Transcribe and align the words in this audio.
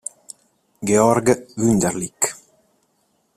Georg 0.81 1.45
Wunderlich 1.61 2.33